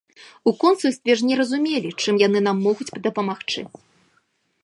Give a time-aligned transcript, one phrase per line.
[0.51, 3.61] У консульстве ж не разумелі, чым яны нам могуць дапамагчы.